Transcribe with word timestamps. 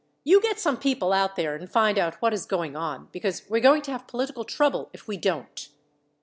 You 0.23 0.41
get 0.41 0.59
some 0.59 0.77
people 0.77 1.13
out 1.13 1.35
there 1.35 1.53
and 1.55 1.71
find 1.71 1.99
out 1.99 2.15
what 2.23 2.33
is 2.33 2.47
going 2.47 2.75
on 2.75 3.09
because 3.11 3.47
we 3.51 3.59
are 3.59 3.61
going 3.61 3.83
to 3.83 3.91
have 3.91 4.07
political 4.07 4.43
trouble 4.43 4.89
if 4.93 5.07
we 5.07 5.15
don't. 5.15 5.69